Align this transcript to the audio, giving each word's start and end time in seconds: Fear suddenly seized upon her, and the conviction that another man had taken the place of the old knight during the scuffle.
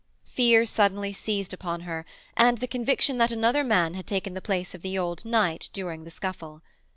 Fear 0.25 0.65
suddenly 0.65 1.13
seized 1.13 1.53
upon 1.53 1.81
her, 1.81 2.07
and 2.35 2.57
the 2.57 2.65
conviction 2.65 3.19
that 3.19 3.31
another 3.31 3.63
man 3.63 3.93
had 3.93 4.07
taken 4.07 4.33
the 4.33 4.41
place 4.41 4.73
of 4.73 4.81
the 4.81 4.97
old 4.97 5.23
knight 5.25 5.69
during 5.73 6.05
the 6.05 6.09
scuffle. 6.09 6.63